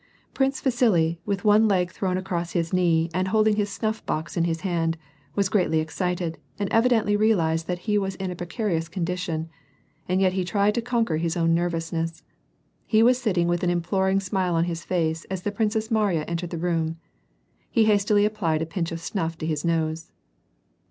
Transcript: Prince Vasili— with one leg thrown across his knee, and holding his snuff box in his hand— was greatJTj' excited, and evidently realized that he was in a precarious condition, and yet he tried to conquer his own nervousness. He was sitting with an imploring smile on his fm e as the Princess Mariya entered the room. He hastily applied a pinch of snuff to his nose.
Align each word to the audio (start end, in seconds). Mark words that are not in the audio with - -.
Prince 0.33 0.59
Vasili— 0.59 1.19
with 1.27 1.45
one 1.45 1.67
leg 1.67 1.91
thrown 1.91 2.17
across 2.17 2.53
his 2.53 2.73
knee, 2.73 3.07
and 3.13 3.27
holding 3.27 3.55
his 3.55 3.69
snuff 3.71 4.03
box 4.07 4.35
in 4.35 4.45
his 4.45 4.61
hand— 4.61 4.97
was 5.35 5.47
greatJTj' 5.47 5.79
excited, 5.79 6.39
and 6.57 6.67
evidently 6.71 7.15
realized 7.15 7.67
that 7.67 7.77
he 7.85 7.99
was 7.99 8.15
in 8.15 8.31
a 8.31 8.35
precarious 8.35 8.87
condition, 8.89 9.47
and 10.09 10.19
yet 10.19 10.33
he 10.33 10.43
tried 10.43 10.73
to 10.73 10.81
conquer 10.81 11.17
his 11.17 11.37
own 11.37 11.53
nervousness. 11.53 12.23
He 12.87 13.03
was 13.03 13.19
sitting 13.21 13.47
with 13.47 13.61
an 13.63 13.69
imploring 13.69 14.19
smile 14.21 14.55
on 14.55 14.63
his 14.63 14.83
fm 14.83 15.11
e 15.21 15.27
as 15.29 15.43
the 15.43 15.51
Princess 15.51 15.91
Mariya 15.91 16.23
entered 16.23 16.49
the 16.49 16.57
room. 16.57 16.97
He 17.69 17.85
hastily 17.85 18.25
applied 18.25 18.63
a 18.63 18.65
pinch 18.65 18.91
of 18.91 19.01
snuff 19.01 19.37
to 19.37 19.45
his 19.45 19.63
nose. 19.63 20.11